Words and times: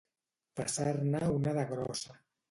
Passar-ne 0.59 1.19
una 1.33 1.53
de 1.59 1.65
grossa. 1.73 2.17